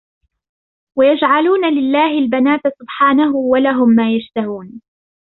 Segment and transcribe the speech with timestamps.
[0.97, 4.81] ويجعلون لله البنات سبحانه ولهم ما يشتهون